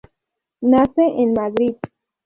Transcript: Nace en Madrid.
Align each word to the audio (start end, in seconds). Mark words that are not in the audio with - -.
Nace 0.63 1.03
en 1.19 1.31
Madrid. 1.33 1.75